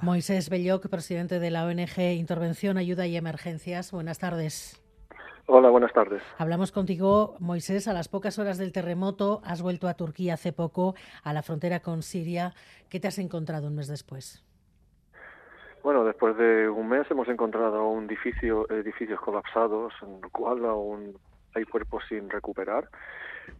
[0.00, 3.90] Moisés Belloc, presidente de la ONG Intervención, Ayuda y Emergencias.
[3.90, 4.80] Buenas tardes.
[5.46, 6.22] Hola, buenas tardes.
[6.36, 9.40] Hablamos contigo, Moisés, a las pocas horas del terremoto.
[9.44, 12.54] Has vuelto a Turquía hace poco, a la frontera con Siria.
[12.88, 14.44] ¿Qué te has encontrado un mes después?
[15.82, 21.18] Bueno, después de un mes hemos encontrado un edificio, edificios colapsados, en el cual aún
[21.54, 22.88] hay cuerpos sin recuperar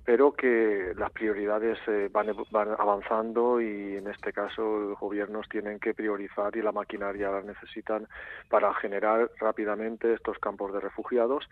[0.05, 5.79] pero que las prioridades eh, van, van, avanzando y en este caso los gobiernos tienen
[5.79, 8.07] que priorizar y la maquinaria la necesitan
[8.49, 11.49] para generar rápidamente estos campos de refugiados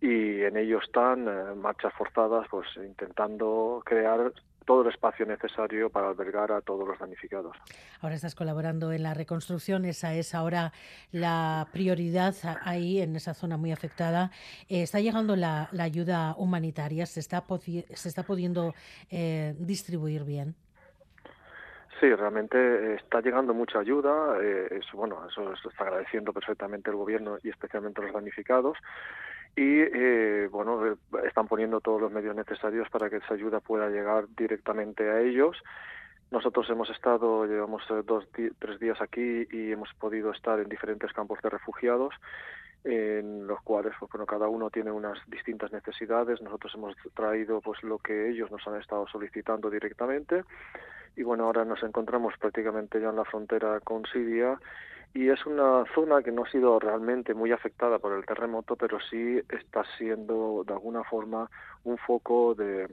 [0.00, 4.32] y en ello están eh, marchas forzadas pues intentando crear
[4.64, 7.56] todo el espacio necesario para albergar a todos los damnificados.
[8.00, 10.72] Ahora estás colaborando en la reconstrucción, esa es ahora
[11.12, 12.34] la prioridad
[12.64, 14.30] ahí, en esa zona muy afectada.
[14.68, 17.06] Eh, ¿Está llegando la, ayuda humanitaria?
[17.06, 18.74] ¿Se está, se está pudiendo
[19.10, 20.54] eh, distribuir bien?
[22.00, 24.38] Sí, realmente está llegando mucha ayuda.
[24.42, 28.76] Eh, bueno, eso está agradeciendo perfectamente el gobierno y especialmente los damnificados
[29.56, 33.88] y eh, bueno eh, están poniendo todos los medios necesarios para que esa ayuda pueda
[33.88, 35.56] llegar directamente a ellos.
[36.30, 38.26] Nosotros hemos estado llevamos eh, dos
[38.58, 42.14] tres días aquí y hemos podido estar en diferentes campos de refugiados
[42.82, 46.42] en los cuales pues, bueno cada uno tiene unas distintas necesidades.
[46.42, 50.44] Nosotros hemos traído pues lo que ellos nos han estado solicitando directamente.
[51.16, 54.58] Y bueno ahora nos encontramos prácticamente ya en la frontera con Siria
[55.14, 58.98] y es una zona que no ha sido realmente muy afectada por el terremoto, pero
[58.98, 61.48] sí está siendo de alguna forma
[61.84, 62.88] un foco de,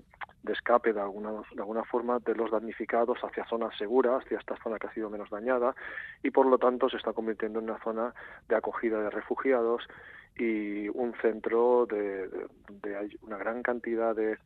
[0.47, 4.77] escape de alguna, de alguna forma de los damnificados hacia zonas seguras, hacia esta zona
[4.77, 5.75] que ha sido menos dañada
[6.21, 8.13] y por lo tanto se está convirtiendo en una zona
[8.47, 9.87] de acogida de refugiados
[10.37, 14.37] y un centro de, de una gran cantidad de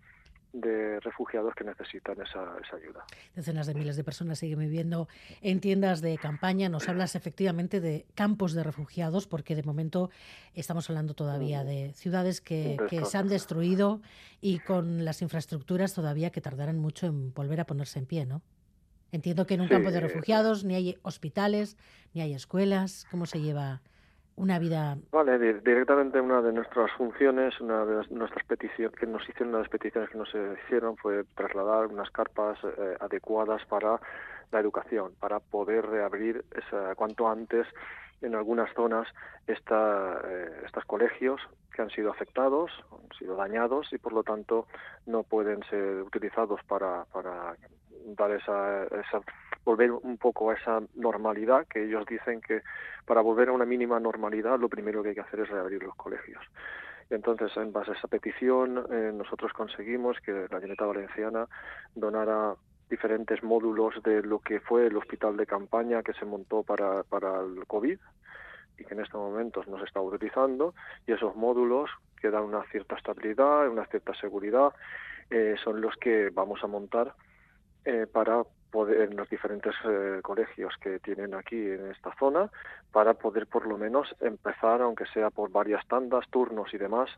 [0.56, 3.06] de refugiados que necesitan esa, esa, ayuda.
[3.36, 5.08] Decenas de miles de personas siguen viviendo
[5.42, 6.70] en tiendas de campaña.
[6.70, 10.10] Nos hablas efectivamente de campos de refugiados, porque de momento
[10.54, 14.02] estamos hablando todavía de ciudades que, que se han destruido
[14.40, 18.42] y con las infraestructuras todavía que tardarán mucho en volver a ponerse en pie, ¿no?
[19.12, 21.78] Entiendo que en un campo de refugiados ni hay hospitales,
[22.14, 23.06] ni hay escuelas.
[23.12, 23.82] ¿Cómo se lleva
[24.36, 24.98] una vida.
[25.12, 29.64] Vale, directamente una de nuestras funciones, una de nuestras peticiones que nos hicieron, una de
[29.64, 30.30] las peticiones que nos
[30.66, 34.00] hicieron fue trasladar unas carpas eh, adecuadas para
[34.52, 37.66] la educación, para poder reabrir esa, cuanto antes
[38.22, 39.08] en algunas zonas
[39.48, 41.42] esta, eh, estos colegios
[41.74, 44.68] que han sido afectados, han sido dañados y por lo tanto
[45.06, 47.56] no pueden ser utilizados para, para
[48.18, 49.22] dar esa, esa
[49.66, 52.62] volver un poco a esa normalidad que ellos dicen que
[53.06, 55.96] para volver a una mínima normalidad lo primero que hay que hacer es reabrir los
[55.96, 56.44] colegios.
[57.10, 61.48] Entonces, en base a esa petición, eh, nosotros conseguimos que la Generalitat Valenciana
[61.94, 62.56] donara
[62.90, 67.42] diferentes módulos de lo que fue el hospital de campaña que se montó para, para
[67.42, 68.00] el COVID
[68.78, 70.74] y que en estos momentos no se está utilizando
[71.08, 71.90] y esos módulos
[72.20, 74.74] que dan una cierta estabilidad, una cierta seguridad,
[75.30, 77.14] eh, son los que vamos a montar
[77.86, 82.50] eh, para poder, en los diferentes eh, colegios que tienen aquí en esta zona,
[82.92, 87.10] para poder por lo menos empezar, aunque sea por varias tandas, turnos y demás,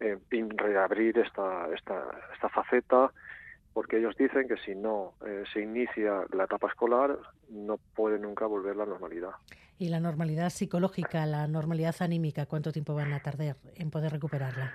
[0.00, 2.02] eh, reabrir esta, esta,
[2.34, 3.12] esta faceta,
[3.72, 7.18] porque ellos dicen que si no eh, se inicia la etapa escolar,
[7.50, 9.32] no puede nunca volver la normalidad.
[9.78, 14.74] ¿Y la normalidad psicológica, la normalidad anímica, cuánto tiempo van a tardar en poder recuperarla?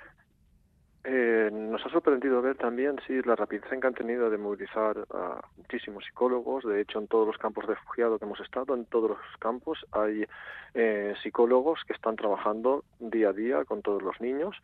[1.03, 4.97] Eh, nos ha sorprendido ver también sí la rapidez en que han tenido de movilizar
[5.13, 6.63] a muchísimos psicólogos.
[6.65, 9.85] De hecho, en todos los campos de refugiados que hemos estado, en todos los campos
[9.91, 10.25] hay
[10.73, 14.55] eh, psicólogos que están trabajando día a día con todos los niños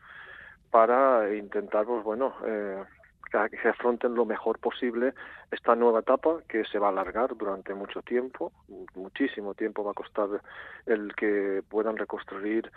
[0.69, 2.83] para intentar, pues bueno, eh,
[3.29, 5.13] que afronten lo mejor posible
[5.51, 8.51] esta nueva etapa que se va a alargar durante mucho tiempo,
[8.95, 10.41] muchísimo tiempo va a costar
[10.85, 12.71] el que puedan reconstruir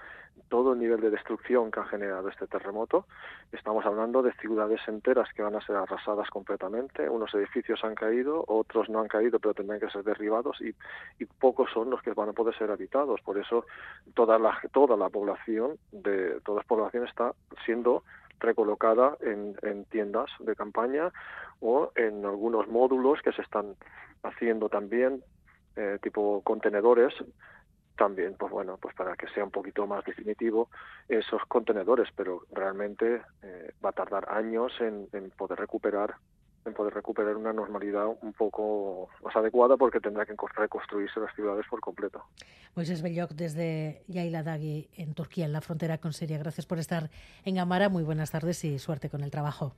[0.49, 3.07] todo el nivel de destrucción que ha generado este terremoto.
[3.53, 8.45] Estamos hablando de ciudades enteras que van a ser arrasadas completamente, unos edificios han caído,
[8.47, 10.75] otros no han caído pero tendrán que ser derribados y,
[11.19, 13.21] y pocos son los que van a poder ser habitados.
[13.23, 13.67] Por eso
[14.15, 17.33] toda la, toda la población de toda la población está
[17.65, 18.03] siendo
[18.41, 21.13] recolocada en, en tiendas de campaña
[21.61, 23.77] o en algunos módulos que se están
[24.23, 25.23] haciendo también,
[25.77, 27.15] eh, tipo contenedores,
[27.97, 30.71] también, pues bueno, pues para que sea un poquito más definitivo
[31.07, 36.15] esos contenedores, pero realmente eh, va a tardar años en, en poder recuperar
[36.65, 41.67] en poder recuperar una normalidad un poco más adecuada porque tendrá que reconstruirse las ciudades
[41.69, 42.25] por completo.
[42.75, 46.39] Moisés Bellok desde Yailadagi en Turquía, en la frontera con Siria.
[46.39, 47.11] Gracias por estar
[47.45, 47.89] en Amara.
[47.89, 49.75] Muy buenas tardes y suerte con el trabajo.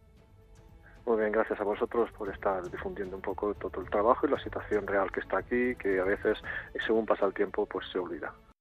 [1.04, 4.38] Muy bien, gracias a vosotros por estar difundiendo un poco todo el trabajo y la
[4.38, 6.38] situación real que está aquí, que a veces,
[6.86, 8.32] según pasa el tiempo, pues se olvida.